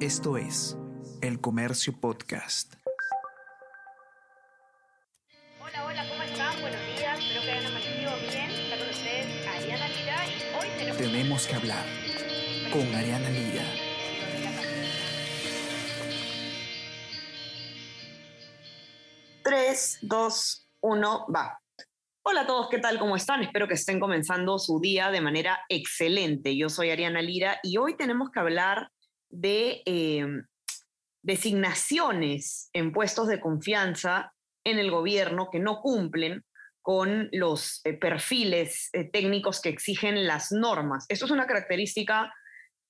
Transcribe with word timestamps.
Esto 0.00 0.36
es 0.36 0.76
El 1.22 1.40
Comercio 1.40 1.98
Podcast. 1.98 2.74
Hola, 5.58 5.86
hola, 5.86 6.06
¿cómo 6.10 6.22
están? 6.22 6.60
Buenos 6.60 6.80
días, 6.86 7.18
espero 7.18 7.40
que 7.40 7.50
hayan 7.50 7.66
amanecido 7.66 8.12
bien. 8.30 8.50
Está 8.50 8.76
con 8.76 8.88
ustedes 8.90 9.46
Ariana 9.46 9.88
Lira 9.88 10.16
y 10.26 10.54
hoy 10.54 10.68
tenemos... 10.76 10.98
Tenemos 10.98 11.46
que 11.46 11.54
hablar 11.54 11.86
con 12.70 12.94
Ariana 12.94 13.30
Lira. 13.30 13.64
3, 19.44 19.98
2, 20.02 20.68
1, 20.82 21.26
va. 21.34 21.58
Hola 22.22 22.42
a 22.42 22.46
todos, 22.46 22.68
¿qué 22.68 22.80
tal? 22.80 22.98
¿Cómo 22.98 23.16
están? 23.16 23.42
Espero 23.42 23.66
que 23.66 23.74
estén 23.74 23.98
comenzando 23.98 24.58
su 24.58 24.78
día 24.78 25.10
de 25.10 25.22
manera 25.22 25.60
excelente. 25.70 26.54
Yo 26.54 26.68
soy 26.68 26.90
Ariana 26.90 27.22
Lira 27.22 27.60
y 27.62 27.78
hoy 27.78 27.96
tenemos 27.96 28.30
que 28.30 28.40
hablar 28.40 28.90
de 29.28 29.82
eh, 29.86 30.26
designaciones 31.22 32.70
en 32.72 32.92
puestos 32.92 33.28
de 33.28 33.40
confianza 33.40 34.32
en 34.64 34.78
el 34.78 34.90
gobierno 34.90 35.48
que 35.50 35.60
no 35.60 35.80
cumplen 35.80 36.44
con 36.82 37.28
los 37.32 37.80
eh, 37.84 37.94
perfiles 37.94 38.90
eh, 38.92 39.04
técnicos 39.04 39.60
que 39.60 39.70
exigen 39.70 40.26
las 40.26 40.52
normas. 40.52 41.04
Esto 41.08 41.24
es 41.24 41.30
una 41.30 41.46
característica 41.46 42.32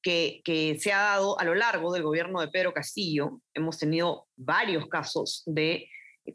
que, 0.02 0.42
que, 0.44 0.78
se 0.78 0.92
ha 0.92 1.00
dado 1.00 1.38
a 1.40 1.44
lo 1.44 1.54
largo 1.54 1.92
del 1.92 2.02
gobierno 2.02 2.40
de 2.40 2.48
Pedro 2.48 2.72
Castillo. 2.72 3.40
Hemos 3.54 3.78
tenido 3.78 4.28
varios 4.36 4.86
casos 4.88 5.42
de 5.46 5.88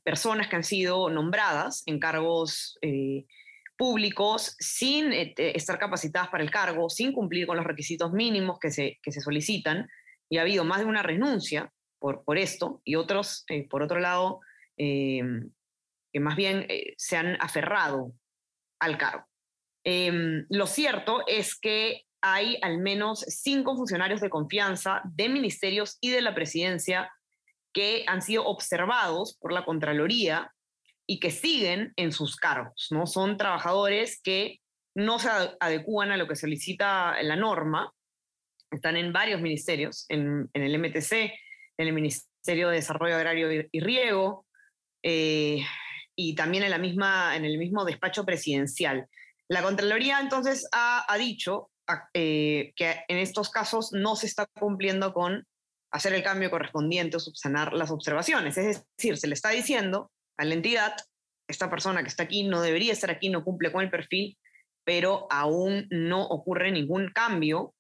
personas 0.04 0.48
que 0.48 0.56
han 0.56 0.64
sido 0.64 1.10
nombradas 1.10 1.84
en 1.86 2.00
cargos 2.00 2.78
eh, 2.82 3.26
públicos 3.78 4.56
sin 4.60 5.12
eh, 5.14 5.34
estar 5.38 5.80
capacitadas 5.80 6.30
para 6.30 6.44
el 6.44 6.52
cargo, 6.52 6.90
sin 6.90 7.14
cumplir 7.14 7.48
con 7.48 7.58
los 7.58 7.66
requisitos 7.66 8.12
mínimos 8.12 8.60
que 8.60 8.72
se, 8.72 9.00
que 9.02 9.12
se 9.12 9.22
solicitan, 9.22 9.88
y 10.30 10.38
ha 10.38 10.42
habido 10.42 10.64
más 10.64 10.80
de 10.80 10.86
una 10.86 11.04
renuncia 11.04 11.74
por, 12.00 12.24
por 12.24 12.38
esto, 12.38 12.82
y 12.86 12.96
otros, 12.96 13.44
eh, 13.50 13.68
por 13.68 13.84
otro 13.84 14.00
lado, 14.00 14.40
eh, 14.78 15.22
que 16.12 16.20
más 16.20 16.36
bien 16.36 16.66
eh, 16.70 16.94
se 16.98 17.18
han 17.18 17.38
aferrado 17.40 18.14
al 18.80 18.98
cargo. 18.98 19.26
Em, 19.84 20.46
lo 20.50 20.68
cierto 20.68 21.24
es 21.28 21.60
que 21.60 22.04
hay 22.22 22.58
al 22.62 22.78
menos 22.78 23.22
cinco 23.28 23.76
funcionarios 23.76 24.22
de 24.22 24.30
confianza 24.30 25.02
de 25.06 25.30
ministerios 25.30 25.98
y 26.02 26.12
de 26.12 26.22
la 26.22 26.36
presidencia 26.36 27.12
que 27.74 28.04
han 28.08 28.22
sido 28.22 28.46
observados 28.46 29.38
por 29.40 29.52
la 29.52 29.66
Contraloría 29.66 30.54
y 31.08 31.20
que 31.20 31.32
siguen 31.32 31.94
en 31.96 32.12
sus 32.12 32.36
cargos, 32.36 32.88
¿no? 32.92 33.08
Son 33.08 33.38
trabajadores 33.38 34.22
que 34.22 34.60
no 34.96 35.20
se 35.20 35.30
adecúan 35.60 36.12
a 36.12 36.18
lo 36.18 36.28
que 36.28 36.36
solicita 36.36 37.22
la 37.24 37.36
norma, 37.36 37.94
están 38.72 38.98
en 38.98 39.12
varios 39.12 39.42
ministerios, 39.42 40.06
en, 40.10 40.50
el 40.54 40.80
MTC, 40.80 41.12
en 41.78 41.88
el 41.88 41.94
Ministerio 41.94 42.70
de 42.70 42.76
Desarrollo 42.76 43.16
Agrario 43.16 43.68
y, 43.72 43.80
Riego, 43.80 44.46
eh, 45.04 45.66
y 46.16 46.36
también 46.36 46.64
en, 46.64 46.72
la 46.72 46.78
misma, 46.78 47.36
en 47.36 47.46
el 47.46 47.58
mismo 47.58 47.84
despacho 47.84 48.26
presidencial. 48.26 49.08
La 49.50 49.62
Contraloría 49.62 50.20
entonces 50.20 50.68
ha, 50.72 51.06
ha 51.12 51.18
dicho 51.18 51.72
eh, 52.14 52.74
que 52.76 53.04
en 53.08 53.18
estos 53.18 53.50
casos 53.50 53.92
no 53.92 54.16
se 54.16 54.28
está 54.28 54.46
cumpliendo 54.60 55.14
con 55.14 55.46
hacer 55.92 56.14
el 56.14 56.24
cambio 56.24 56.50
correspondiente 56.50 57.18
o 57.18 57.20
subsanar 57.20 57.74
las 57.74 57.92
observaciones. 57.92 58.58
Es 58.58 58.86
decir, 58.98 59.18
se 59.18 59.28
le 59.28 59.34
está 59.34 59.50
diciendo 59.50 60.12
a 60.42 60.46
la 60.46 60.56
entidad, 60.56 60.96
esta 61.48 61.70
persona 61.70 62.02
que 62.02 62.08
está 62.08 62.24
aquí 62.24 62.42
no 62.48 62.62
debería 62.62 62.94
estar 62.94 63.12
aquí, 63.12 63.30
no 63.30 63.44
cumple 63.44 63.72
con 63.72 63.84
el 63.84 63.92
perfil, 63.92 64.40
pero 64.84 65.28
aún 65.30 65.88
no 65.92 66.24
ocurre 66.24 66.72
ningún 66.72 67.12
cambio 67.12 67.76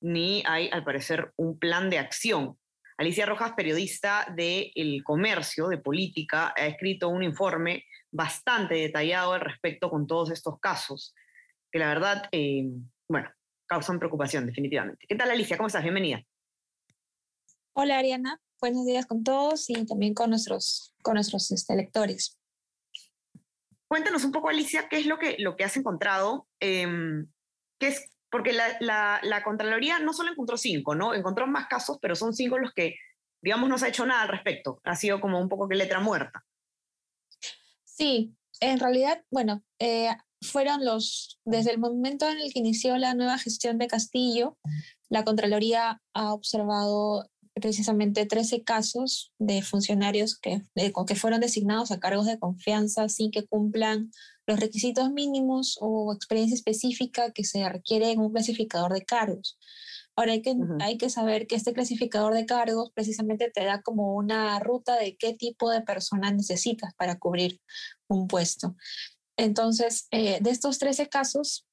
ni 0.00 0.44
hay, 0.46 0.68
al 0.70 0.84
parecer, 0.84 1.32
un 1.34 1.58
plan 1.58 1.90
de 1.90 1.98
acción. 1.98 2.56
Alicia 2.98 3.26
Rojas, 3.26 3.54
periodista 3.56 4.32
de 4.36 4.70
El 4.76 5.02
Comercio, 5.02 5.66
de 5.66 5.78
Política, 5.78 6.54
ha 6.56 6.66
escrito 6.66 7.08
un 7.08 7.24
informe 7.24 7.84
bastante 8.12 8.76
detallado 8.76 9.32
al 9.32 9.40
respecto 9.40 9.90
con 9.90 10.06
todos 10.06 10.30
estos 10.30 10.60
casos, 10.60 11.16
que 11.72 11.80
la 11.80 11.88
verdad, 11.88 12.28
eh, 12.30 12.62
bueno, 13.08 13.28
causan 13.66 13.98
preocupación 13.98 14.46
definitivamente. 14.46 15.04
¿Qué 15.08 15.16
tal, 15.16 15.32
Alicia? 15.32 15.56
¿Cómo 15.56 15.66
estás? 15.66 15.82
Bienvenida. 15.82 16.22
Hola 17.72 17.98
Ariana, 17.98 18.40
buenos 18.64 18.86
días 18.86 19.04
con 19.04 19.22
todos 19.22 19.68
y 19.68 19.84
también 19.84 20.14
con 20.14 20.30
nuestros, 20.30 20.94
con 21.02 21.16
nuestros 21.16 21.50
este, 21.50 21.76
lectores. 21.76 22.38
Cuéntanos 23.88 24.24
un 24.24 24.32
poco, 24.32 24.48
Alicia, 24.48 24.88
qué 24.88 25.00
es 25.00 25.04
lo 25.04 25.18
que, 25.18 25.36
lo 25.38 25.54
que 25.54 25.64
has 25.64 25.76
encontrado, 25.76 26.48
eh, 26.60 26.88
qué 27.78 27.88
es, 27.88 28.10
porque 28.30 28.54
la, 28.54 28.64
la, 28.80 29.20
la, 29.22 29.44
Contraloría 29.44 29.98
no 29.98 30.14
solo 30.14 30.32
encontró 30.32 30.56
cinco, 30.56 30.94
¿no? 30.94 31.12
Encontró 31.12 31.46
más 31.46 31.66
casos, 31.66 31.98
pero 32.00 32.16
son 32.16 32.32
cinco 32.32 32.56
los 32.56 32.72
que, 32.72 32.96
digamos, 33.42 33.68
no 33.68 33.76
se 33.76 33.84
ha 33.84 33.88
hecho 33.90 34.06
nada 34.06 34.22
al 34.22 34.28
respecto. 34.28 34.80
Ha 34.84 34.96
sido 34.96 35.20
como 35.20 35.38
un 35.38 35.50
poco 35.50 35.68
que 35.68 35.76
letra 35.76 36.00
muerta. 36.00 36.46
Sí, 37.84 38.34
en 38.60 38.80
realidad, 38.80 39.22
bueno, 39.30 39.62
eh, 39.78 40.08
fueron 40.40 40.86
los, 40.86 41.38
desde 41.44 41.70
el 41.70 41.78
momento 41.78 42.26
en 42.30 42.38
el 42.38 42.50
que 42.50 42.60
inició 42.60 42.96
la 42.96 43.12
nueva 43.12 43.36
gestión 43.36 43.76
de 43.76 43.88
Castillo, 43.88 44.56
la 45.10 45.22
Contraloría 45.22 46.00
ha 46.14 46.32
observado 46.32 47.28
precisamente 47.54 48.26
13 48.26 48.64
casos 48.64 49.32
de 49.38 49.62
funcionarios 49.62 50.38
que, 50.38 50.62
de, 50.74 50.92
que 51.06 51.14
fueron 51.14 51.40
designados 51.40 51.90
a 51.90 52.00
cargos 52.00 52.26
de 52.26 52.38
confianza 52.38 53.08
sin 53.08 53.30
que 53.30 53.46
cumplan 53.46 54.10
los 54.46 54.60
requisitos 54.60 55.10
mínimos 55.10 55.78
o 55.80 56.12
experiencia 56.12 56.54
específica 56.54 57.32
que 57.32 57.44
se 57.44 57.66
requiere 57.68 58.10
en 58.10 58.20
un 58.20 58.32
clasificador 58.32 58.92
de 58.92 59.04
cargos. 59.04 59.58
Ahora 60.16 60.32
hay 60.32 60.42
que, 60.42 60.50
uh 60.50 60.54
-huh. 60.54 60.82
hay 60.82 60.96
que 60.96 61.10
saber 61.10 61.46
que 61.46 61.56
este 61.56 61.72
clasificador 61.72 62.34
de 62.34 62.46
cargos 62.46 62.90
precisamente 62.94 63.50
te 63.50 63.64
da 63.64 63.82
como 63.82 64.14
una 64.14 64.58
ruta 64.60 64.96
de 64.96 65.16
qué 65.16 65.34
tipo 65.34 65.70
de 65.70 65.82
personas 65.82 66.34
necesitas 66.34 66.94
para 66.94 67.18
cubrir 67.18 67.60
un 68.08 68.28
puesto. 68.28 68.76
Entonces, 69.36 70.06
eh, 70.10 70.38
de 70.40 70.50
estos 70.50 70.78
13 70.78 71.08
casos, 71.08 71.66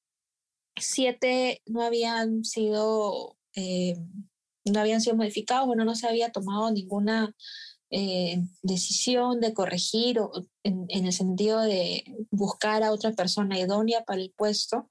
siete 0.76 1.62
no 1.66 1.82
habían 1.82 2.44
sido 2.44 3.36
eh, 3.54 3.96
no 4.64 4.80
habían 4.80 5.00
sido 5.00 5.16
modificados, 5.16 5.66
bueno, 5.66 5.84
no 5.84 5.94
se 5.94 6.08
había 6.08 6.30
tomado 6.30 6.70
ninguna 6.70 7.34
eh, 7.94 8.42
decisión 8.62 9.40
de 9.40 9.52
corregir 9.52 10.18
o 10.18 10.32
en, 10.62 10.86
el 10.88 11.12
sentido 11.12 11.60
de 11.60 12.04
buscar 12.30 12.82
a 12.82 12.90
otra 12.90 13.12
persona 13.12 13.58
idónea 13.58 14.02
para 14.04 14.22
el 14.22 14.32
puesto. 14.34 14.88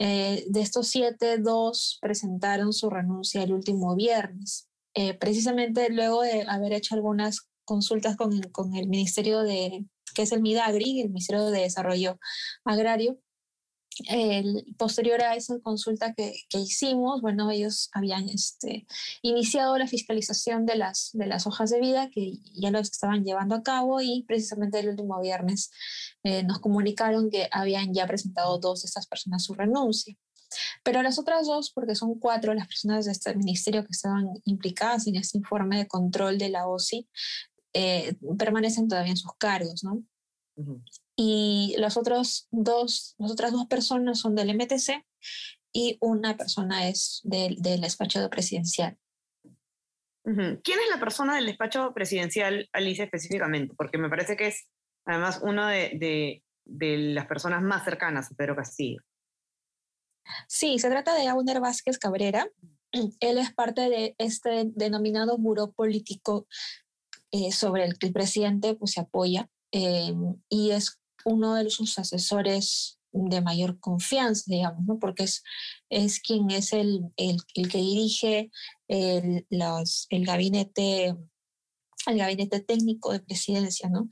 Eh, 0.00 0.44
de 0.48 0.60
estos 0.60 0.88
siete, 0.88 1.38
dos 1.38 1.98
presentaron 2.00 2.72
su 2.72 2.90
renuncia 2.90 3.44
el 3.44 3.52
último 3.52 3.94
viernes, 3.94 4.68
eh, 4.94 5.14
precisamente 5.14 5.88
luego 5.90 6.22
de 6.22 6.44
haber 6.48 6.72
hecho 6.72 6.96
algunas 6.96 7.48
consultas 7.64 8.16
con 8.16 8.40
con 8.50 8.74
el 8.74 8.88
Ministerio 8.88 9.42
de, 9.42 9.86
que 10.14 10.22
es 10.22 10.32
el 10.32 10.42
MIDAGRI, 10.42 11.02
el 11.02 11.10
Ministerio 11.10 11.46
de 11.46 11.60
Desarrollo 11.60 12.18
Agrario, 12.64 13.18
posterior 14.76 15.22
a 15.22 15.34
esa 15.36 15.58
consulta 15.60 16.14
que, 16.14 16.34
que, 16.48 16.58
hicimos, 16.58 17.20
bueno, 17.20 17.50
ellos 17.50 17.90
habían 17.92 18.28
este, 18.28 18.86
iniciado 19.22 19.76
la 19.78 19.86
fiscalización 19.86 20.66
de 20.66 20.76
las, 20.76 21.10
de 21.12 21.26
las 21.26 21.46
hojas 21.46 21.70
de 21.70 21.80
vida 21.80 22.10
que 22.10 22.38
ya 22.54 22.70
los 22.70 22.90
estaban 22.90 23.24
llevando 23.24 23.54
a 23.54 23.62
cabo 23.62 24.00
y 24.00 24.24
precisamente 24.26 24.80
el 24.80 24.90
último 24.90 25.20
viernes 25.20 25.70
eh, 26.24 26.42
nos 26.42 26.60
comunicaron 26.60 27.30
que 27.30 27.48
habían 27.50 27.92
ya 27.92 28.06
presentado 28.06 28.58
dos 28.58 28.82
de 28.82 28.86
estas 28.86 29.06
personas 29.06 29.44
su 29.44 29.54
renuncia. 29.54 30.16
Pero 30.82 31.02
las 31.02 31.18
otras 31.18 31.46
dos, 31.46 31.70
porque 31.70 31.94
son 31.94 32.18
cuatro 32.18 32.54
las 32.54 32.66
personas 32.66 33.06
de 33.06 33.12
este 33.12 33.34
ministerio 33.34 33.82
que 33.84 33.92
estaban 33.92 34.28
implicadas 34.44 35.06
en 35.06 35.16
este 35.16 35.38
informe 35.38 35.78
de 35.78 35.86
control 35.86 36.38
de 36.38 36.50
la 36.50 36.66
OSI, 36.66 37.08
eh, 37.72 38.16
permanecen 38.38 38.88
todavía 38.88 39.12
en 39.12 39.16
sus 39.16 39.32
cargos, 39.38 39.82
¿no? 39.82 40.04
Y 41.16 41.74
los 41.78 41.96
otros 41.96 42.48
dos, 42.50 43.14
las 43.18 43.32
otras 43.32 43.52
dos 43.52 43.66
personas 43.66 44.20
son 44.20 44.34
del 44.34 44.54
MTC 44.54 45.04
y 45.72 45.98
una 46.00 46.36
persona 46.36 46.88
es 46.88 47.20
del, 47.24 47.56
del 47.56 47.80
despacho 47.80 48.28
presidencial. 48.30 48.98
¿Quién 50.24 50.78
es 50.78 50.90
la 50.90 51.00
persona 51.00 51.34
del 51.34 51.46
despacho 51.46 51.92
presidencial, 51.92 52.68
Alicia, 52.72 53.04
específicamente? 53.04 53.74
Porque 53.76 53.98
me 53.98 54.08
parece 54.08 54.36
que 54.36 54.48
es 54.48 54.68
además 55.04 55.40
una 55.42 55.68
de, 55.68 55.90
de, 55.98 56.44
de 56.64 56.96
las 57.12 57.26
personas 57.26 57.60
más 57.62 57.84
cercanas 57.84 58.30
a 58.30 58.34
Pedro 58.36 58.54
Castillo. 58.54 59.00
Sí, 60.46 60.78
se 60.78 60.88
trata 60.88 61.14
de 61.14 61.26
Auner 61.26 61.60
Vázquez 61.60 61.98
Cabrera. 61.98 62.48
Él 63.20 63.38
es 63.38 63.52
parte 63.52 63.88
de 63.88 64.14
este 64.18 64.64
denominado 64.66 65.38
muro 65.38 65.72
político 65.72 66.46
eh, 67.32 67.50
sobre 67.50 67.84
el 67.84 67.98
que 67.98 68.06
el 68.06 68.12
presidente 68.12 68.74
pues, 68.74 68.92
se 68.92 69.00
apoya 69.00 69.48
eh, 69.72 70.14
y 70.48 70.70
es 70.70 71.00
uno 71.24 71.54
de 71.54 71.70
sus 71.70 71.98
asesores 71.98 72.98
de 73.12 73.40
mayor 73.40 73.78
confianza, 73.78 74.44
digamos, 74.46 74.84
¿no? 74.86 74.98
porque 74.98 75.24
es, 75.24 75.42
es 75.90 76.20
quien 76.20 76.50
es 76.50 76.72
el, 76.72 77.02
el, 77.16 77.42
que 77.54 77.78
dirige 77.78 78.50
el, 78.88 79.46
los, 79.50 80.06
el 80.10 80.24
gabinete 80.24 81.14
el 82.06 82.18
gabinete 82.18 82.60
técnico 82.60 83.12
de 83.12 83.20
presidencia, 83.20 83.88
¿no? 83.88 84.08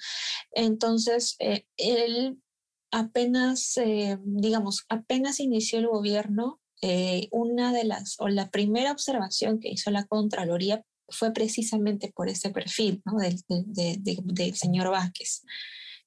Entonces, 0.53 1.35
eh, 1.41 1.67
él 1.77 2.41
apenas, 2.93 3.77
eh, 3.79 4.17
digamos, 4.23 4.85
apenas 4.89 5.41
inició 5.41 5.79
el 5.79 5.89
gobierno, 5.89 6.61
eh, 6.83 7.29
una 7.31 7.73
de 7.73 7.85
las, 7.85 8.17
o 8.21 8.29
la 8.29 8.51
primera 8.51 8.93
observación 8.93 9.61
que 9.61 9.71
hizo 9.71 9.91
la 9.91 10.07
Contraloría 10.07 10.85
fue 11.09 11.33
precisamente 11.33 12.13
por 12.15 12.29
ese 12.29 12.51
perfil 12.51 13.03
¿no? 13.05 13.19
del, 13.19 13.43
del 14.25 14.55
señor 14.55 14.91
Vázquez. 14.91 15.43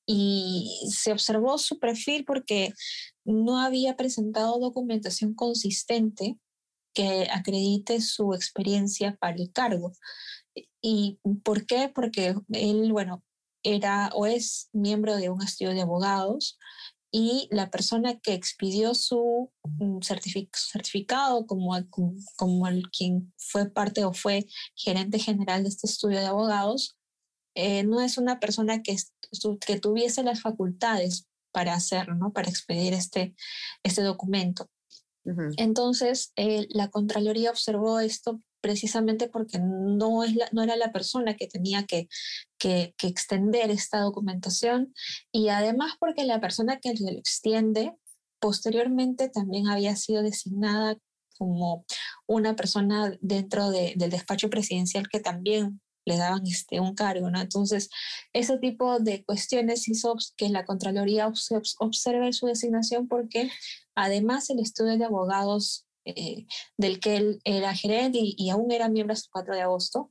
Y 0.05 0.89
se 0.91 1.11
observó 1.11 1.57
su 1.57 1.79
perfil 1.79 2.25
porque 2.25 2.73
no 3.23 3.59
había 3.59 3.95
presentado 3.95 4.59
documentación 4.59 5.33
consistente 5.33 6.37
que 6.93 7.27
acredite 7.31 8.01
su 8.01 8.33
experiencia 8.33 9.15
para 9.19 9.35
el 9.35 9.51
cargo. 9.51 9.93
¿Y 10.81 11.19
por 11.43 11.65
qué? 11.65 11.89
Porque 11.93 12.35
él, 12.49 12.91
bueno, 12.91 13.23
era 13.63 14.09
o 14.13 14.25
es 14.25 14.69
miembro 14.73 15.15
de 15.15 15.29
un 15.29 15.41
estudio 15.41 15.73
de 15.73 15.81
abogados 15.81 16.57
y 17.15 17.47
la 17.51 17.69
persona 17.69 18.19
que 18.19 18.33
expidió 18.33 18.95
su 18.95 19.51
mm, 19.63 19.99
certificado 20.01 21.45
como, 21.45 21.77
como 22.35 22.67
el 22.67 22.89
quien 22.89 23.31
fue 23.37 23.69
parte 23.69 24.03
o 24.03 24.13
fue 24.13 24.47
gerente 24.75 25.19
general 25.19 25.63
de 25.63 25.69
este 25.69 25.85
estudio 25.85 26.19
de 26.19 26.25
abogados, 26.25 26.97
eh, 27.55 27.83
no 27.83 28.01
es 28.01 28.17
una 28.17 28.39
persona 28.39 28.81
que, 28.81 28.95
que 29.65 29.79
tuviese 29.79 30.23
las 30.23 30.41
facultades 30.41 31.27
para 31.51 31.73
hacerlo, 31.73 32.15
¿no? 32.15 32.33
para 32.33 32.49
expedir 32.49 32.93
este, 32.93 33.35
este 33.83 34.01
documento. 34.01 34.69
Entonces, 35.55 36.33
eh, 36.35 36.67
la 36.71 36.89
Contraloría 36.89 37.49
observó 37.49 38.01
esto 38.01 38.41
precisamente 38.59 39.29
porque 39.29 39.57
no, 39.59 40.23
es 40.23 40.35
no 40.51 40.63
era 40.63 40.75
la 40.75 40.91
persona 40.91 41.35
que 41.35 41.47
tenía 41.47 41.85
que, 41.85 42.07
que, 42.57 42.93
extender 43.01 43.71
esta 43.71 43.99
documentación 43.99 44.93
y 45.31 45.49
además 45.49 45.93
porque 45.99 46.25
la 46.25 46.41
persona 46.41 46.79
que 46.79 46.93
lo 46.93 47.09
extiende 47.09 47.93
posteriormente 48.39 49.29
también 49.29 49.67
había 49.67 49.95
sido 49.95 50.23
designada 50.23 50.97
como 51.37 51.85
una 52.25 52.55
persona 52.55 53.17
dentro 53.21 53.69
del 53.69 54.09
despacho 54.09 54.49
presidencial 54.49 55.07
que 55.09 55.19
también 55.19 55.81
le 56.05 56.17
daban 56.17 56.45
este, 56.45 56.79
un 56.79 56.95
cargo, 56.95 57.29
¿no? 57.29 57.39
Entonces, 57.41 57.89
ese 58.33 58.57
tipo 58.57 58.99
de 58.99 59.23
cuestiones 59.23 59.87
hizo 59.87 60.15
que 60.37 60.49
la 60.49 60.65
Contraloría 60.65 61.27
observe 61.27 62.33
su 62.33 62.47
designación 62.47 63.07
porque 63.07 63.49
además 63.95 64.49
el 64.49 64.59
estudio 64.59 64.97
de 64.97 65.05
abogados 65.05 65.85
eh, 66.05 66.45
del 66.77 66.99
que 66.99 67.15
él 67.15 67.41
era 67.45 67.73
gerente 67.73 68.19
y, 68.21 68.49
aún 68.49 68.71
era 68.71 68.89
miembro 68.89 69.13
hasta 69.13 69.27
el 69.27 69.31
4 69.31 69.55
de 69.55 69.61
agosto, 69.61 70.09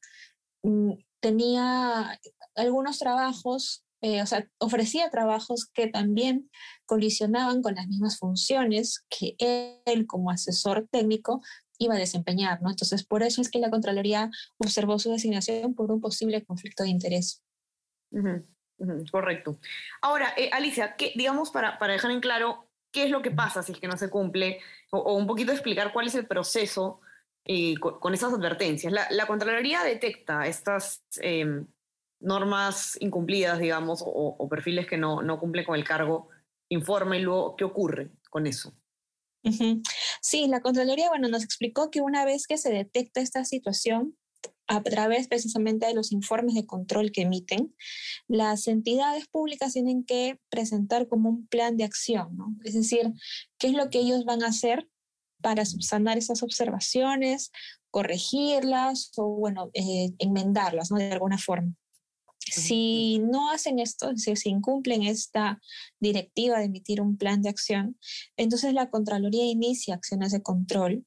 mm, 0.63 0.93
tenía 1.21 2.19
algunos 2.55 2.99
trabajos, 2.99 3.85
eh, 4.01 4.23
o 4.23 4.27
sea, 4.27 4.49
ofrecía 4.59 5.11
trabajos 5.11 5.67
que 5.67 5.89
también 5.89 6.51
colisionaban 6.87 7.63
con 7.63 7.75
las 7.75 7.87
mismas 7.89 8.19
funciones 8.19 9.05
que 9.09 9.37
él 9.85 10.07
como 10.07 10.31
asesor 10.31 10.89
técnico 10.91 11.43
iba 11.83 11.95
a 11.95 11.99
desempeñar, 11.99 12.63
¿no? 12.63 12.71
Entonces, 12.71 13.05
por 13.05 13.23
eso 13.23 13.41
es 13.41 13.51
que 13.51 13.59
la 13.59 13.71
Contraloría 13.71 14.31
observó 14.59 14.99
su 14.99 15.11
designación 15.11 15.75
por 15.75 15.91
un 15.91 16.01
posible 16.01 16.45
conflicto 16.45 16.83
de 16.85 16.91
interés. 16.91 17.43
correcto. 19.11 19.59
Ahora, 20.01 20.33
eh, 20.37 20.51
Alicia, 20.53 20.97
¿qué, 20.97 21.13
digamos, 21.15 21.51
para, 21.51 21.79
para 21.79 21.93
dejar 21.93 22.11
en 22.11 22.21
claro 22.21 22.69
qué 22.93 23.05
es 23.05 23.11
lo 23.11 23.23
que 23.23 23.31
pasa 23.31 23.63
si 23.63 23.73
es 23.73 23.81
que 23.81 23.89
no 23.89 23.97
se 23.97 24.11
cumple, 24.11 24.61
o, 24.91 25.15
un 25.15 25.27
poquito 25.27 25.51
explicar 25.51 25.93
cuál 25.93 26.07
es 26.07 26.15
el 26.15 26.27
proceso 26.27 27.01
eh, 27.45 27.75
con, 27.79 28.15
esas 28.15 28.33
advertencias. 28.33 28.93
La, 28.93 29.27
Contraloría 29.27 29.83
detecta 29.83 30.47
estas 30.47 31.03
em, 31.21 31.67
normas 32.21 32.97
incumplidas, 33.01 33.59
digamos, 33.59 34.05
o, 34.07 34.49
perfiles 34.49 34.87
que 34.87 34.99
no, 34.99 35.23
no 35.23 35.41
cumplen 35.41 35.65
con 35.65 35.75
el 35.75 35.85
cargo, 35.85 36.29
informa 36.69 37.17
y 37.17 37.23
luego, 37.23 37.57
¿qué 37.57 37.65
ocurre 37.65 38.11
con 38.31 38.47
eso? 38.47 38.73
Sí, 40.21 40.47
la 40.47 40.61
Contraloría, 40.61 41.09
bueno, 41.09 41.29
nos 41.29 41.45
explicó 41.45 41.91
que 41.91 42.01
una 42.01 42.25
vez 42.25 42.47
que 42.47 42.59
se 42.59 42.71
detecta 42.71 43.21
esta 43.21 43.45
situación, 43.45 44.17
a 44.69 44.83
través 44.83 45.29
precisamente 45.29 45.87
de 45.87 45.95
los 45.95 46.13
informes 46.13 46.55
de 46.55 46.67
control 46.67 47.13
que 47.13 47.23
emiten, 47.23 47.75
las 48.27 48.69
entidades 48.69 49.27
públicas 49.29 49.73
tienen 49.73 50.05
que 50.05 50.39
presentar 50.49 51.09
como 51.09 51.29
un 51.29 51.47
plan 51.47 51.77
de 51.77 51.85
acción, 51.85 52.37
¿no? 52.37 52.55
Es 52.65 52.75
decir, 52.75 53.13
qué 53.59 53.69
es 53.69 53.75
lo 53.75 53.91
que 53.91 53.99
ellos 53.99 54.25
van 54.25 54.43
a 54.43 54.49
hacer 54.49 54.89
para 55.43 55.65
subsanar 55.67 56.17
esas 56.17 56.43
observaciones, 56.43 57.51
corregirlas 57.91 59.11
o, 59.17 59.27
bueno, 59.37 59.71
eh, 59.75 60.13
enmendarlas, 60.19 60.91
¿no? 60.91 60.99
De 60.99 61.13
alguna 61.13 61.39
forma. 61.39 61.75
Si 62.51 63.19
no 63.21 63.51
hacen 63.51 63.79
esto, 63.79 64.17
si, 64.17 64.35
si 64.37 64.51
incumplen 64.51 65.03
esta 65.03 65.61
directiva 66.01 66.59
de 66.59 66.65
emitir 66.65 67.01
un 67.01 67.17
plan 67.17 67.43
de 67.43 67.49
acción, 67.49 67.99
entonces 68.37 68.75
la 68.75 68.91
Contraloría 68.91 69.45
inicia 69.45 69.95
acciones 69.95 70.33
de 70.33 70.43
control 70.43 71.05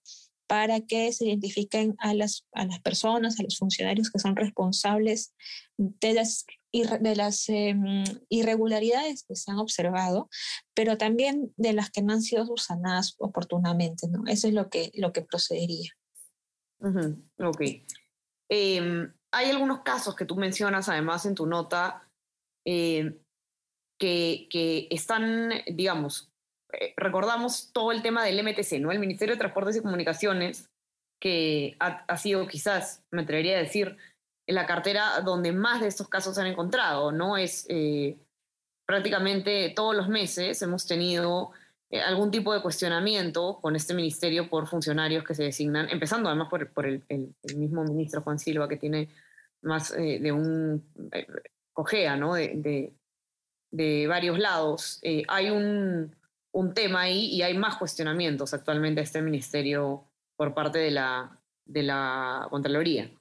para 0.48 0.82
que 0.82 1.12
se 1.12 1.26
identifiquen 1.26 1.96
a 2.00 2.14
las, 2.14 2.46
a 2.54 2.66
las 2.66 2.80
personas, 2.82 3.40
a 3.40 3.44
los 3.44 3.58
funcionarios 3.58 4.12
que 4.12 4.20
son 4.20 4.36
responsables 4.36 5.34
de 5.78 6.14
las, 6.14 6.46
de 6.72 7.16
las 7.16 7.50
em, 7.50 8.04
irregularidades 8.30 9.24
que 9.24 9.36
se 9.36 9.52
han 9.52 9.58
observado, 9.58 10.30
pero 10.74 10.98
también 10.98 11.54
de 11.58 11.74
las 11.74 11.90
que 11.90 12.02
no 12.02 12.14
han 12.14 12.22
sido 12.22 12.46
subsanadas 12.46 13.16
oportunamente. 13.18 14.08
¿no? 14.08 14.24
Eso 14.28 14.48
es 14.48 14.54
lo 14.54 14.70
que, 14.70 14.92
lo 14.96 15.12
que 15.14 15.22
procedería. 15.22 15.92
Ok. 17.40 17.62
Em, 18.50 19.12
hay 19.36 19.52
algunos 19.52 19.82
casos 19.82 20.16
que 20.16 20.26
tú 20.26 20.36
mencionas 20.36 20.88
además 20.88 21.26
en 21.26 21.36
tu 21.36 21.46
nota 21.46 22.08
em, 22.66 23.18
que, 24.00 24.48
que 24.50 24.88
están, 24.90 25.52
digamos, 25.68 26.32
eh, 26.80 26.94
recordamos 26.98 27.72
todo 27.72 27.92
el 27.92 28.02
tema 28.02 28.24
del 28.24 28.42
MTC, 28.44 28.80
¿no? 28.80 28.92
El 28.92 29.00
Ministerio 29.00 29.36
de 29.36 29.40
Transportes 29.40 29.76
y 29.76 29.82
Comunicaciones, 29.82 30.70
que 31.22 31.76
ha, 31.80 32.18
sido 32.18 32.48
quizás, 32.48 33.04
me 33.12 33.24
atrevería 33.24 33.58
a 33.58 33.62
decir, 33.62 33.98
la 34.48 34.66
cartera 34.66 35.22
donde 35.22 35.52
más 35.52 35.82
de 35.82 35.88
estos 35.88 36.08
casos 36.08 36.36
se 36.36 36.42
han 36.42 36.48
encontrado, 36.48 37.12
¿no? 37.12 37.38
Es 37.38 37.66
eh, 37.70 38.18
prácticamente 38.86 39.72
todos 39.76 39.96
los 39.96 40.08
meses 40.08 40.62
hemos 40.62 40.86
tenido 40.86 41.52
eh, 41.90 42.02
algún 42.02 42.32
tipo 42.32 42.54
de 42.54 42.62
cuestionamiento 42.62 43.60
con 43.62 43.76
este 43.76 43.94
ministerio 43.94 44.50
por 44.50 44.68
funcionarios 44.68 45.24
que 45.24 45.34
se 45.34 45.44
designan, 45.44 45.90
empezando 45.90 46.30
además 46.30 46.50
por, 46.50 46.86
el, 46.86 47.04
mismo 47.56 47.84
ministro 47.84 48.22
Juan 48.22 48.38
Silva, 48.38 48.68
que 48.68 48.78
tiene 48.78 49.10
más 49.66 49.92
de 49.92 50.32
un 50.32 50.86
cojea, 51.74 52.16
¿no? 52.16 52.36
De, 52.36 52.94
de 53.72 54.08
varios 54.08 54.40
lados. 54.40 55.02
hay 55.28 55.50
un, 55.50 56.16
un 56.54 56.74
tema 56.74 57.02
ahí 57.02 57.26
y 57.26 57.42
hay 57.42 57.58
más 57.58 57.76
cuestionamientos 57.76 58.54
actualmente 58.54 59.02
a 59.02 59.04
este 59.04 59.22
ministerio 59.22 60.10
por 60.38 60.54
parte 60.54 60.80
de 60.80 60.92
la, 60.92 61.42
de 61.66 61.84
la 61.84 62.48
Contraloría. 62.50 63.12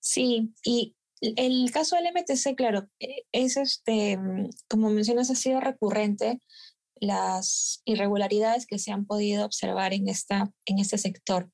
Sí, 0.00 0.52
y 0.64 0.94
el 1.20 1.70
caso 1.72 1.96
del 1.96 2.12
MTC, 2.12 2.56
claro, 2.56 2.88
e, 2.98 3.24
es 3.32 3.56
este, 3.56 4.18
como 4.68 4.90
mencionas, 4.90 5.30
ha 5.30 5.34
sido 5.34 5.60
recurrente 5.60 6.40
las 6.96 7.82
irregularidades 7.84 8.66
que 8.66 8.78
se 8.78 8.92
han 8.92 9.06
podido 9.06 9.44
observar 9.44 9.92
en, 9.92 10.08
esta, 10.08 10.52
en 10.66 10.78
este 10.78 10.98
sector. 10.98 11.50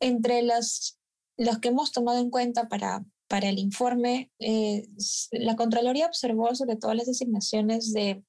Entre 0.00 0.42
las, 0.42 0.98
los 1.36 1.58
que 1.58 1.68
hemos 1.68 1.92
tomado 1.92 2.20
en 2.20 2.30
cuenta 2.30 2.68
para, 2.68 3.04
para 3.28 3.48
el 3.48 3.58
informe, 3.58 4.30
eh, 4.38 4.86
la 5.32 5.56
Contraloría 5.56 6.06
observó 6.06 6.54
sobre 6.54 6.76
todo 6.76 6.94
las 6.94 7.06
designaciones 7.06 7.92
de 7.92 8.22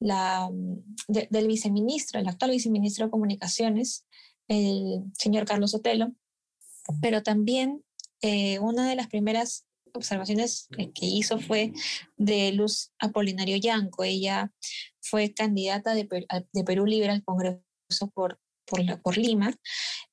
la, 0.00 0.50
del 1.08 1.46
viceministro, 1.46 2.20
el 2.20 2.28
actual 2.28 2.50
viceministro 2.50 3.06
de 3.06 3.10
Comunicaciones, 3.10 4.06
el 4.48 5.04
señor 5.18 5.46
Carlos 5.46 5.70
Sotelo, 5.70 6.12
pero 7.00 7.22
también 7.22 7.82
eh, 8.20 8.58
una 8.58 8.88
de 8.88 8.96
las 8.96 9.08
primeras 9.08 9.66
observaciones 9.94 10.68
que 10.76 11.06
hizo 11.06 11.38
fue 11.38 11.72
de 12.16 12.52
Luz 12.52 12.92
Apolinario 12.98 13.56
Yanco. 13.56 14.04
Ella 14.04 14.52
fue 15.00 15.32
candidata 15.32 15.94
de, 15.94 16.08
de 16.52 16.64
Perú 16.64 16.84
Libre 16.84 17.10
al 17.10 17.24
Congreso 17.24 17.62
por, 18.12 18.40
por, 18.66 18.82
la, 18.84 19.00
por 19.00 19.18
Lima 19.18 19.54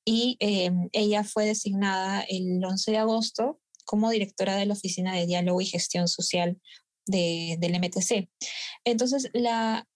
y 0.04 0.36
eh, 0.40 0.70
ella 0.92 1.24
fue 1.24 1.46
designada 1.46 2.22
el 2.28 2.64
11 2.64 2.90
de 2.90 2.98
agosto 2.98 3.60
como 3.84 4.10
directora 4.10 4.56
de 4.56 4.66
la 4.66 4.74
Oficina 4.74 5.14
de 5.14 5.26
Diálogo 5.26 5.60
y 5.60 5.66
Gestión 5.66 6.08
Social 6.08 6.60
del 7.06 7.80
MTC. 7.80 8.28
Entonces, 8.84 9.28
la, 9.32 9.86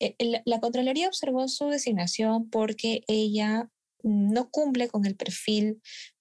eh, 0.00 0.42
la 0.44 0.60
Contraloría 0.60 1.08
observó 1.08 1.46
su 1.48 1.68
designación 1.68 2.48
porque 2.50 3.02
ella 3.06 3.68
no 4.02 4.50
cumple 4.50 4.88
con 4.88 5.06
el 5.06 5.16
perfil 5.16 5.80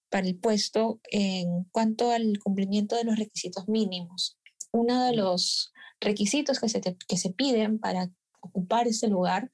para 0.09 0.27
el 0.27 0.37
puesto 0.37 1.01
en 1.11 1.65
cuanto 1.71 2.11
al 2.11 2.37
cumplimiento 2.39 2.95
de 2.95 3.03
los 3.03 3.17
requisitos 3.17 3.67
mínimos. 3.67 4.37
Uno 4.71 5.05
de 5.05 5.15
los 5.15 5.73
requisitos 5.99 6.59
que 6.59 6.69
se, 6.69 6.81
que 6.81 7.17
se 7.17 7.31
piden 7.31 7.79
para 7.79 8.09
ocupar 8.41 8.87
ese 8.87 9.07
lugar 9.07 9.49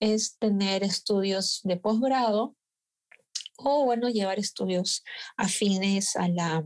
es 0.00 0.36
tener 0.38 0.82
estudios 0.82 1.60
de 1.64 1.76
posgrado 1.76 2.56
o, 3.62 3.84
bueno, 3.84 4.08
llevar 4.08 4.38
estudios 4.38 5.04
afines 5.36 6.16
a 6.16 6.28
la, 6.28 6.64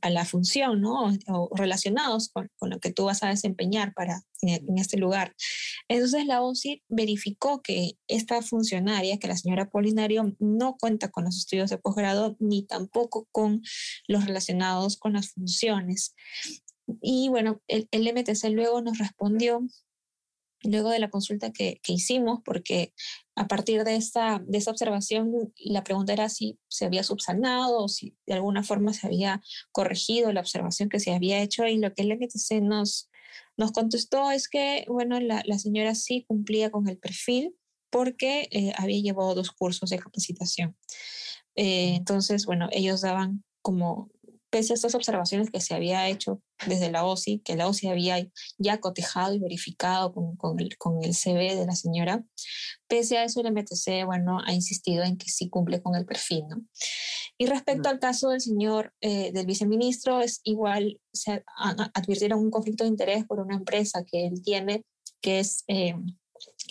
a, 0.00 0.10
la 0.10 0.24
función, 0.24 0.80
¿no? 0.80 1.12
O, 1.28 1.50
relacionados 1.54 2.28
con, 2.30 2.50
con, 2.58 2.70
lo 2.70 2.80
que 2.80 2.92
tú 2.92 3.04
vas 3.04 3.22
a 3.22 3.28
desempeñar 3.28 3.94
para, 3.94 4.22
en, 4.42 4.78
este 4.78 4.96
lugar. 4.96 5.34
Entonces 5.88 6.26
la 6.26 6.42
OSI 6.42 6.82
verificó 6.88 7.62
que 7.62 7.92
esta 8.08 8.42
funcionaria, 8.42 9.18
que 9.18 9.28
la 9.28 9.36
señora 9.36 9.70
Polinario, 9.70 10.34
no 10.38 10.76
cuenta 10.76 11.08
con 11.08 11.24
los 11.24 11.36
estudios 11.36 11.70
de 11.70 11.78
posgrado 11.78 12.36
ni 12.40 12.64
tampoco 12.64 13.28
con 13.30 13.62
los 14.06 14.26
relacionados 14.26 14.96
con 14.96 15.12
las 15.12 15.32
funciones. 15.32 16.14
Y 17.00 17.28
bueno, 17.28 17.60
el, 17.68 17.86
el 17.90 18.12
MTC 18.12 18.50
luego 18.50 18.80
nos 18.80 18.98
respondió 18.98 19.60
luego 20.62 20.90
de 20.90 20.98
la 20.98 21.10
consulta 21.10 21.52
que, 21.52 21.80
que, 21.82 21.92
hicimos, 21.92 22.40
porque 22.44 22.92
a 23.36 23.46
partir 23.46 23.84
de 23.84 23.96
esta, 23.96 24.42
de 24.46 24.58
esa 24.58 24.70
observación 24.70 25.32
la 25.56 25.84
pregunta 25.84 26.12
era 26.12 26.28
si 26.28 26.58
se 26.68 26.86
había 26.86 27.02
subsanado 27.02 27.84
o 27.84 27.88
si 27.88 28.16
de 28.26 28.34
alguna 28.34 28.62
forma 28.62 28.92
se 28.92 29.06
había 29.06 29.40
corregido 29.72 30.32
la 30.32 30.40
observación 30.40 30.88
que 30.88 31.00
se 31.00 31.12
había 31.12 31.40
hecho 31.40 31.66
y 31.66 31.78
lo 31.78 31.94
que 31.94 32.02
el 32.02 32.12
MTC 32.12 32.62
nos, 32.62 33.10
nos 33.56 33.72
contestó 33.72 34.30
es 34.30 34.48
que, 34.48 34.84
bueno, 34.88 35.20
la, 35.20 35.42
la 35.46 35.58
señora 35.58 35.94
sí 35.94 36.24
cumplía 36.26 36.70
con 36.70 36.88
el 36.88 36.98
perfil 36.98 37.54
porque 37.90 38.48
eh, 38.50 38.72
había 38.76 39.00
llevado 39.00 39.34
dos 39.34 39.52
cursos 39.52 39.90
de 39.90 39.98
capacitación. 39.98 40.76
Eh, 41.54 41.94
entonces, 41.96 42.46
bueno, 42.46 42.68
ellos 42.72 43.00
daban 43.00 43.44
como 43.62 44.10
pese 44.50 44.72
a 44.72 44.76
estas 44.76 44.94
observaciones 44.94 45.50
que 45.50 45.60
se 45.60 45.74
había 45.74 46.08
hecho 46.08 46.42
desde 46.66 46.90
la 46.90 47.04
OSI, 47.04 47.40
que 47.44 47.56
la 47.56 47.68
OSI 47.68 47.88
había 47.88 48.26
ya 48.58 48.80
cotejado 48.80 49.34
y 49.34 49.38
verificado 49.38 50.12
con, 50.12 50.36
con, 50.36 50.58
el, 50.60 50.76
con 50.78 51.02
el 51.04 51.14
CV 51.14 51.54
de 51.54 51.66
la 51.66 51.74
señora, 51.74 52.24
pese 52.86 53.18
a 53.18 53.24
eso 53.24 53.40
el 53.40 53.52
MTC, 53.52 54.04
bueno, 54.06 54.40
ha 54.44 54.52
insistido 54.52 55.04
en 55.04 55.16
que 55.16 55.28
sí 55.28 55.48
cumple 55.48 55.82
con 55.82 55.94
el 55.94 56.06
perfil, 56.06 56.44
¿no? 56.48 56.62
Y 57.40 57.46
respecto 57.46 57.88
al 57.88 58.00
caso 58.00 58.30
del 58.30 58.40
señor, 58.40 58.92
eh, 59.00 59.30
del 59.32 59.46
viceministro, 59.46 60.20
es 60.20 60.40
igual, 60.42 61.00
se 61.12 61.44
advirtieron 61.94 62.40
un 62.40 62.50
conflicto 62.50 62.82
de 62.82 62.90
interés 62.90 63.24
por 63.26 63.38
una 63.38 63.54
empresa 63.54 64.04
que 64.04 64.26
él 64.26 64.42
tiene, 64.42 64.82
que 65.20 65.40
es... 65.40 65.64
Eh, 65.68 65.94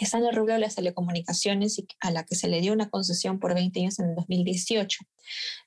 está 0.05 0.17
en 0.17 0.25
el 0.25 0.35
rubro 0.35 0.53
de 0.53 0.59
las 0.59 0.75
telecomunicaciones 0.75 1.77
y 1.79 1.87
a 1.99 2.11
la 2.11 2.23
que 2.23 2.35
se 2.35 2.47
le 2.47 2.61
dio 2.61 2.73
una 2.73 2.89
concesión 2.89 3.39
por 3.39 3.53
20 3.53 3.79
años 3.79 3.99
en 3.99 4.09
el 4.09 4.15
2018. 4.15 4.99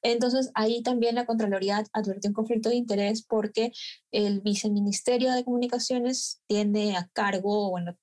Entonces, 0.02 0.50
ahí 0.54 0.82
también 0.82 1.14
la 1.14 1.26
Contraloría 1.26 1.84
advirtió 1.92 2.30
un 2.30 2.34
conflicto 2.34 2.68
de 2.68 2.76
interés 2.76 3.22
porque 3.22 3.72
el 4.12 4.40
Viceministerio 4.40 5.32
de 5.32 5.44
Comunicaciones 5.44 6.40
tiene 6.46 6.96
a 6.96 7.08
cargo, 7.12 7.70
bueno, 7.70 7.96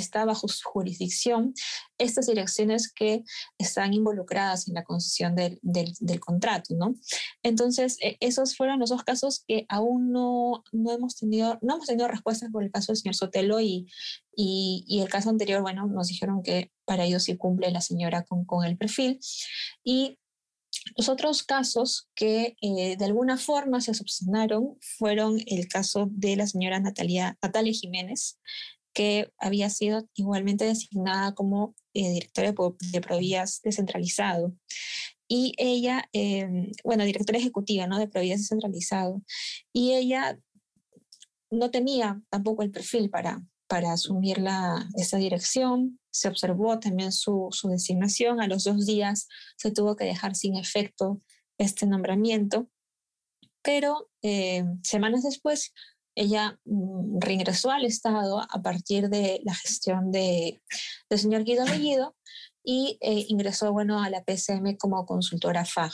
está 0.00 0.24
bajo 0.24 0.48
su 0.48 0.68
jurisdicción 0.68 1.54
estas 1.98 2.26
direcciones 2.26 2.92
que 2.92 3.22
están 3.58 3.94
involucradas 3.94 4.68
en 4.68 4.74
la 4.74 4.84
concesión 4.84 5.34
del, 5.34 5.58
del, 5.62 6.20
contrato, 6.20 6.74
¿no? 6.74 6.94
Entonces, 7.42 7.96
e, 8.00 8.16
esos 8.20 8.56
fueron 8.56 8.80
los 8.80 8.90
dos 8.90 9.04
casos 9.04 9.44
que 9.46 9.66
aún 9.68 10.12
no, 10.12 10.64
no, 10.72 10.92
hemos 10.92 11.16
tenido, 11.16 11.58
no 11.62 11.74
hemos 11.74 11.86
tenido 11.86 12.08
respuestas 12.08 12.50
por 12.50 12.62
el 12.64 12.70
caso 12.70 12.92
del 12.92 12.98
señor 12.98 13.14
Sotelo 13.14 13.60
y, 13.60 13.86
y, 14.34 15.00
el 15.00 15.08
caso 15.08 15.30
anterior, 15.30 15.62
bueno, 15.62 15.86
nos 15.86 16.08
dijeron 16.08 16.42
que 16.42 16.72
para 16.84 17.04
ellos 17.04 17.24
sí 17.24 17.36
cumple 17.36 17.70
la 17.70 17.80
señora 17.80 18.24
con, 18.24 18.44
con 18.44 18.64
el 18.64 18.76
perfil. 18.76 19.20
Y 19.84 20.18
los 20.96 21.08
otros 21.08 21.42
casos 21.42 22.08
que 22.14 22.56
eh, 22.60 22.96
de 22.96 23.04
alguna 23.04 23.36
forma 23.36 23.80
se 23.80 23.94
subsanaron 23.94 24.76
fueron 24.80 25.38
el 25.46 25.68
caso 25.68 26.08
de 26.10 26.36
la 26.36 26.46
señora 26.46 26.80
Natalia, 26.80 27.36
Natalia 27.42 27.72
Jiménez, 27.72 28.38
que 28.94 29.32
había 29.38 29.70
sido 29.70 30.08
igualmente 30.14 30.64
designada 30.64 31.34
como 31.34 31.74
eh, 31.94 32.10
directora 32.10 32.52
de, 32.92 33.00
Provías 33.00 33.60
descentralizado. 33.62 34.54
Y 35.28 35.54
ella, 35.56 36.08
em, 36.12 36.70
bueno, 36.84 37.04
directora 37.04 37.38
ejecutiva 37.38 37.86
¿no? 37.86 37.98
de 37.98 38.08
Provías 38.08 38.40
descentralizado. 38.40 39.22
Y 39.72 39.92
ella 39.92 40.38
no 41.50 41.70
tenía 41.70 42.22
tampoco 42.30 42.62
el 42.62 42.70
perfil 42.70 43.10
para, 43.10 43.42
para 43.66 43.92
asumir 43.92 44.38
la, 44.38 44.88
esa 44.96 45.16
dirección. 45.16 45.98
Se 46.10 46.28
observó 46.28 46.78
también 46.78 47.12
su, 47.12 47.48
su 47.50 47.68
designación. 47.68 48.40
A 48.40 48.46
los 48.46 48.64
dos 48.64 48.86
días 48.86 49.28
se 49.56 49.70
tuvo 49.70 49.96
que 49.96 50.04
dejar 50.04 50.34
sin 50.34 50.56
efecto 50.56 51.20
este 51.58 51.86
nombramiento. 51.86 52.68
Pero 53.62 54.10
eh, 54.22 54.64
semanas 54.82 55.22
después 55.22 55.72
ella 56.14 56.58
mm, 56.64 57.20
reingresó 57.20 57.70
al 57.70 57.84
Estado 57.84 58.40
a 58.40 58.62
partir 58.62 59.08
de 59.08 59.40
la 59.44 59.54
gestión 59.54 60.12
de, 60.12 60.62
del 61.08 61.18
señor 61.18 61.44
Guido 61.44 61.64
Bellido 61.64 62.16
y 62.64 62.98
eh, 63.00 63.24
ingresó 63.28 63.72
bueno, 63.72 64.02
a 64.02 64.10
la 64.10 64.22
PCM 64.22 64.76
como 64.76 65.04
consultora 65.06 65.64
FAG. 65.64 65.92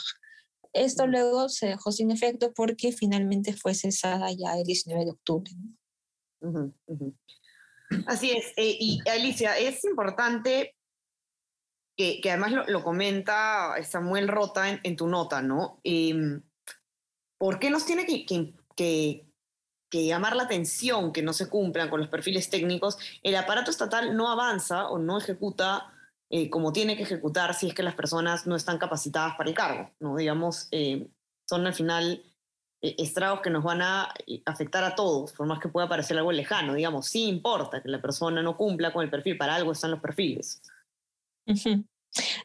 Esto 0.73 1.07
luego 1.07 1.49
se 1.49 1.67
dejó 1.67 1.91
sin 1.91 2.11
efecto 2.11 2.53
porque 2.53 2.91
finalmente 2.91 3.53
fue 3.53 3.73
cesada 3.73 4.31
ya 4.31 4.55
el 4.57 4.63
19 4.63 5.05
de 5.05 5.11
octubre. 5.11 5.51
Así 8.05 8.31
es. 8.31 8.53
Eh, 8.55 8.77
y 8.79 8.99
Alicia, 9.09 9.57
es 9.57 9.83
importante 9.83 10.75
que, 11.97 12.21
que 12.21 12.29
además 12.29 12.51
lo, 12.51 12.65
lo, 12.67 12.83
comenta 12.83 13.73
Samuel 13.83 14.27
Rota 14.27 14.69
en, 14.69 14.79
en 14.83 14.95
tu 14.95 15.07
nota, 15.07 15.41
¿no? 15.41 15.81
Em, 15.83 16.43
¿Por 17.39 17.57
qué 17.59 17.69
nos 17.69 17.85
tiene 17.85 18.05
que, 18.05 18.25
que, 18.25 18.53
que 18.75 19.28
llamar 19.91 20.35
la 20.35 20.43
atención 20.43 21.11
que 21.11 21.21
no 21.21 21.33
se 21.33 21.49
cumplan 21.49 21.89
con 21.89 21.99
los 21.99 22.09
perfiles 22.09 22.49
técnicos, 22.49 22.97
el 23.23 23.35
aparato 23.35 23.71
estatal 23.71 24.15
no 24.15 24.29
avanza 24.29 24.89
o 24.89 24.99
no 24.99 25.17
ejecuta 25.17 25.93
eh, 26.31 26.49
como 26.49 26.71
tiene 26.71 26.95
que 26.95 27.03
ejecutar 27.03 27.55
si 27.55 27.69
es 27.69 27.73
que 27.73 27.81
las 27.81 27.95
personas 27.95 28.45
no 28.45 28.55
están 28.55 28.77
capacitadas 28.77 29.35
para 29.35 29.49
el 29.49 29.55
cargo. 29.55 29.91
¿no? 29.99 30.15
Digamos, 30.15 30.67
eh, 30.71 31.07
son 31.47 31.65
al 31.65 31.73
final 31.73 32.23
eh, 32.81 32.95
estragos 32.99 33.41
que 33.41 33.49
nos 33.49 33.63
van 33.63 33.81
a 33.81 34.13
afectar 34.45 34.83
a 34.83 34.93
todos, 34.93 35.33
por 35.33 35.47
más 35.47 35.59
que 35.59 35.69
pueda 35.69 35.89
parecer 35.89 36.17
algo 36.17 36.31
lejano. 36.31 36.75
Digamos, 36.75 37.07
sí 37.07 37.25
importa 37.25 37.81
que 37.81 37.89
la 37.89 38.01
persona 38.01 38.43
no 38.43 38.57
cumpla 38.57 38.93
con 38.93 39.03
el 39.03 39.09
perfil, 39.09 39.37
para 39.37 39.55
algo 39.55 39.71
están 39.71 39.91
los 39.91 40.01
perfiles. 40.01 40.61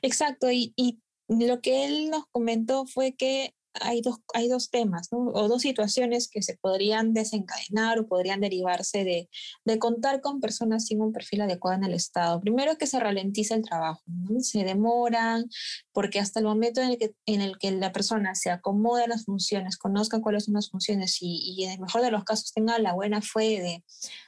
Exacto, 0.01 0.51
y, 0.51 0.73
y 0.77 0.99
lo 1.29 1.61
que 1.61 1.85
él 1.85 2.11
nos 2.11 2.25
comentó 2.33 2.87
fue 2.87 3.15
que 3.15 3.55
hay 3.81 4.01
dos, 4.01 4.19
hay 4.35 4.49
dos 4.49 4.71
temas 4.71 5.09
o 5.11 5.49
dos 5.49 5.63
situaciones 5.63 6.29
que 6.29 6.43
se 6.43 6.57
podrían 6.57 7.13
desencadenar 7.13 7.99
o 7.99 8.07
podrían 8.07 8.41
derivarse 8.41 9.05
de, 9.05 9.29
de, 9.65 9.79
contar 9.79 10.21
con 10.21 10.41
personas 10.41 10.87
sin 10.87 11.01
un 11.01 11.13
perfil 11.13 11.43
adecuado 11.43 11.79
en 11.79 11.85
el 11.85 11.95
Estado. 11.95 12.41
Primero 12.41 12.77
que 12.79 12.87
se 12.87 13.01
ralentiza 13.01 13.55
el 13.55 13.63
trabajo, 13.63 14.03
se 14.41 14.65
demoran 14.65 15.49
porque 15.93 16.21
hasta 16.21 16.41
el 16.41 16.47
momento 16.47 16.81
en 16.81 16.91
el, 16.91 16.99
que, 16.99 17.15
en 17.27 17.41
el 17.41 17.59
que 17.59 17.73
la 17.73 17.93
persona 17.93 18.35
se 18.35 18.51
acomoda 18.51 19.05
a 19.05 19.09
las 19.09 19.25
funciones, 19.25 19.77
conozca 19.77 20.21
cuáles 20.21 20.45
son 20.45 20.55
las 20.55 20.71
funciones 20.71 21.19
y, 21.21 21.55
y 21.57 21.65
en 21.65 21.73
el 21.73 21.81
mejor 21.81 22.03
de 22.03 22.11
los 22.11 22.25
casos 22.25 22.53
tenga 22.53 22.79
la 22.79 22.95
buena 22.95 23.21
fe 23.23 23.61
de, 23.61 23.85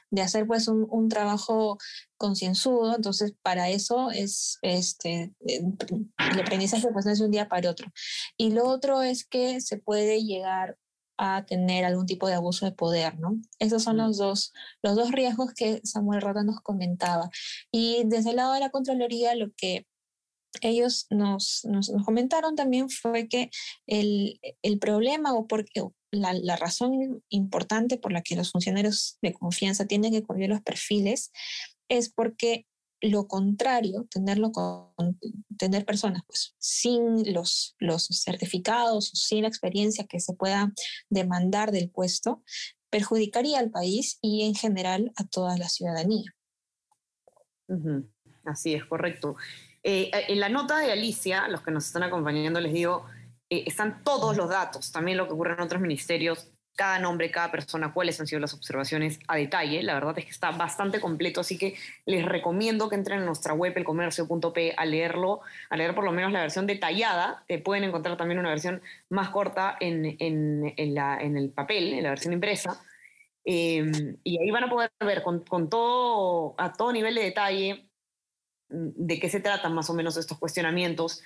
de 0.09 0.21
hacer 0.21 0.47
pues 0.47 0.67
un, 0.67 0.87
un 0.89 1.09
trabajo 1.09 1.77
concienzudo, 2.17 2.95
entonces 2.95 3.33
para 3.41 3.69
eso 3.69 4.11
es 4.11 4.57
este, 4.61 5.33
el 5.39 6.39
aprendizaje 6.39 6.87
pues 6.91 7.05
no 7.05 7.11
es 7.11 7.19
de 7.19 7.25
un 7.25 7.31
día 7.31 7.49
para 7.49 7.69
otro. 7.69 7.91
Y 8.37 8.51
lo 8.51 8.65
otro 8.67 9.01
es 9.01 9.25
que 9.25 9.61
se 9.61 9.77
puede 9.77 10.23
llegar 10.23 10.77
a 11.17 11.45
tener 11.45 11.83
algún 11.83 12.05
tipo 12.05 12.27
de 12.27 12.35
abuso 12.35 12.65
de 12.65 12.71
poder, 12.71 13.19
¿no? 13.19 13.39
Esos 13.59 13.83
son 13.83 13.97
los 13.97 14.17
dos, 14.17 14.53
los 14.83 14.95
dos 14.95 15.11
riesgos 15.11 15.53
que 15.53 15.81
Samuel 15.83 16.21
Rota 16.21 16.43
nos 16.43 16.61
comentaba. 16.61 17.29
Y 17.71 18.03
desde 18.05 18.31
el 18.31 18.35
lado 18.37 18.53
de 18.53 18.59
la 18.59 18.69
Contraloría, 18.69 19.35
lo 19.35 19.51
que 19.57 19.87
ellos 20.61 21.07
nos, 21.09 21.65
nos, 21.65 21.89
nos 21.89 22.05
comentaron 22.05 22.55
también 22.55 22.89
fue 22.89 23.27
que 23.27 23.49
el, 23.87 24.39
el 24.61 24.79
problema 24.79 25.33
o 25.33 25.47
porque 25.47 25.81
la, 26.11 26.55
razón 26.55 27.23
importante 27.29 27.97
por 27.97 28.11
la 28.11 28.21
que 28.21 28.35
los 28.35 28.51
funcionarios 28.51 29.17
de 29.21 29.33
confianza 29.33 29.85
tienen 29.85 30.11
que 30.11 30.23
cubrir 30.23 30.49
los 30.49 30.61
perfiles 30.61 31.31
es 31.89 32.09
porque 32.09 32.65
lo 32.99 33.27
contrario, 33.27 34.07
tenerlo 34.09 34.51
tener 35.57 35.85
personas 35.85 36.23
pues, 36.25 36.55
sin 36.57 37.31
los, 37.31 37.75
los 37.79 38.07
certificados, 38.07 39.09
sin 39.09 39.43
la 39.43 39.49
experiencia 39.49 40.07
que 40.07 40.19
se 40.19 40.33
pueda 40.33 40.73
demandar 41.09 41.71
del 41.71 41.91
puesto, 41.91 42.43
perjudicaría 42.89 43.59
al 43.59 43.69
país 43.69 44.17
y 44.21 44.47
en 44.47 44.55
general 44.55 45.11
a 45.15 45.25
toda 45.25 45.57
la 45.57 45.69
ciudadanía. 45.69 46.33
Así 48.45 48.73
es, 48.73 48.85
correcto. 48.85 49.35
Eh, 49.83 50.09
en 50.29 50.39
la 50.39 50.49
nota 50.49 50.79
de 50.79 50.91
Alicia, 50.91 51.47
los 51.49 51.61
que 51.61 51.71
nos 51.71 51.85
están 51.85 52.03
acompañando, 52.03 52.59
les 52.59 52.73
digo, 52.73 53.05
eh, 53.49 53.63
están 53.65 54.03
todos 54.03 54.37
los 54.37 54.49
datos, 54.49 54.91
también 54.91 55.17
lo 55.17 55.27
que 55.27 55.33
ocurre 55.33 55.53
en 55.53 55.61
otros 55.61 55.81
ministerios, 55.81 56.51
cada 56.77 56.99
nombre, 56.99 57.31
cada 57.31 57.51
persona, 57.51 57.91
cuáles 57.91 58.19
han 58.19 58.27
sido 58.27 58.39
las 58.39 58.53
observaciones 58.53 59.19
a 59.27 59.35
detalle. 59.35 59.81
La 59.81 59.95
verdad 59.95 60.17
es 60.19 60.25
que 60.25 60.31
está 60.31 60.51
bastante 60.51 61.01
completo, 61.01 61.41
así 61.41 61.57
que 61.57 61.75
les 62.05 62.23
recomiendo 62.23 62.87
que 62.87 62.95
entren 62.95 63.21
a 63.21 63.25
nuestra 63.25 63.53
web, 63.53 63.73
elcomercio.p, 63.75 64.75
a 64.77 64.85
leerlo, 64.85 65.41
a 65.71 65.75
leer 65.75 65.95
por 65.95 66.03
lo 66.03 66.11
menos 66.11 66.31
la 66.31 66.41
versión 66.41 66.67
detallada. 66.67 67.43
Eh, 67.47 67.57
pueden 67.57 67.83
encontrar 67.83 68.15
también 68.15 68.39
una 68.39 68.49
versión 68.49 68.83
más 69.09 69.29
corta 69.29 69.75
en, 69.79 70.17
en, 70.19 70.73
en, 70.77 70.93
la, 70.93 71.17
en 71.19 71.35
el 71.35 71.49
papel, 71.49 71.93
en 71.93 72.03
la 72.03 72.09
versión 72.09 72.33
impresa. 72.33 72.79
Eh, 73.43 74.15
y 74.23 74.39
ahí 74.39 74.51
van 74.51 74.65
a 74.65 74.69
poder 74.69 74.91
ver 74.99 75.23
con, 75.23 75.39
con, 75.45 75.69
todo, 75.69 76.53
a 76.59 76.73
todo 76.73 76.93
nivel 76.93 77.15
de 77.15 77.23
detalle 77.23 77.89
mm, 78.69 78.89
de 78.93 79.19
qué 79.19 79.29
se 79.29 79.39
tratan 79.39 79.73
más 79.73 79.89
o 79.89 79.95
menos 79.95 80.15
estos 80.15 80.37
cuestionamientos 80.37 81.23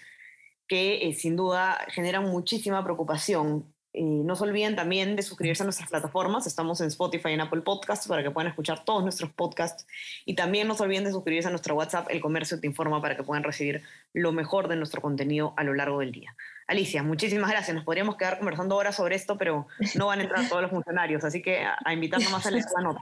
que 0.72 1.06
eh, 1.06 1.14
sin 1.14 1.36
duda 1.36 1.78
generan 1.90 2.24
muchísima 2.24 2.82
preocupación 2.82 3.66
no 3.94 4.38
se 4.38 4.46
olviden 4.46 4.78
también 4.78 5.18
de 5.18 5.22
suscribirse 5.22 5.64
a 5.64 5.66
nuestras 5.66 5.90
plataformas. 5.90 6.48
Estamos 6.48 6.80
en 6.80 6.88
Spotify 6.88 7.32
y 7.32 7.34
en 7.34 7.42
Apple 7.42 7.60
Podcasts 7.60 8.08
para 8.08 8.24
que 8.24 8.32
puedan 8.32 8.48
escuchar 8.48 8.86
todos 8.86 9.04
nuestros 9.04 9.34
podcasts. 9.34 9.86
Y 10.24 10.36
también 10.36 10.70
no 10.70 10.76
se 10.76 10.84
olviden 10.84 11.04
de 11.04 11.12
suscribirse 11.12 11.50
a 11.50 11.52
nuestro 11.52 11.76
WhatsApp, 11.76 12.08
El 12.10 12.22
Comercio 12.22 12.58
Te 12.58 12.68
Informa, 12.68 13.02
para 13.02 13.18
que 13.18 13.24
puedan 13.24 13.44
recibir 13.44 13.82
lo 14.14 14.32
mejor 14.32 14.70
de 14.70 14.78
nuestro 14.78 15.02
contenido 15.02 15.54
a 15.58 15.66
lo 15.66 15.74
largo 15.74 16.00
del 16.00 16.14
día. 16.14 16.34
Alicia, 16.68 17.04
muchísimas 17.04 17.52
gracias. 17.52 17.76
Nos 17.76 17.84
podríamos 17.84 18.16
quedar 18.16 18.38
conversando 18.38 18.78
horas 18.78 18.96
sobre 18.96 19.16
esto, 19.16 19.38
pero 19.38 19.68
no 19.96 20.08
van 20.08 20.20
a 20.20 20.24
entrar 20.24 20.48
todos 20.48 20.62
los 20.62 20.72
funcionarios, 20.72 21.26
así 21.26 21.42
que 21.42 21.66
a, 21.66 21.94
invitar 21.94 22.22
nomás 22.22 22.46
a 22.46 22.52
leer 22.52 22.64
la 22.78 22.84
nota. 22.84 23.02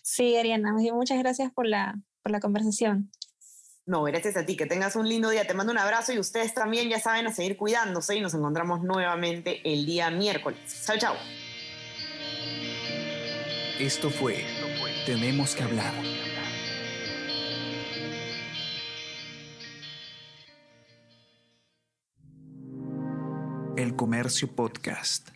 Sí, 0.00 0.34
Ariana, 0.38 0.72
muchas 0.72 1.18
gracias 1.18 1.52
por 1.52 1.66
la, 1.66 1.94
por 2.22 2.32
la 2.32 2.40
conversación. 2.40 3.10
No, 3.86 4.02
gracias 4.04 4.36
a 4.38 4.46
ti, 4.46 4.56
que 4.56 4.64
tengas 4.64 4.96
un 4.96 5.06
lindo 5.06 5.28
día. 5.28 5.46
Te 5.46 5.52
mando 5.52 5.70
un 5.70 5.78
abrazo 5.78 6.12
y 6.12 6.18
ustedes 6.18 6.54
también 6.54 6.88
ya 6.88 6.98
saben 6.98 7.26
a 7.26 7.34
seguir 7.34 7.56
cuidándose 7.56 8.16
y 8.16 8.20
nos 8.20 8.32
encontramos 8.32 8.82
nuevamente 8.82 9.60
el 9.64 9.84
día 9.84 10.10
miércoles. 10.10 10.58
Chao, 10.86 10.96
chao. 10.96 11.14
Esto 13.78 14.08
fue 14.08 14.46
Tenemos 15.04 15.54
que 15.54 15.64
hablar. 15.64 15.92
El 23.76 23.96
Comercio 23.96 24.48
Podcast. 24.48 25.30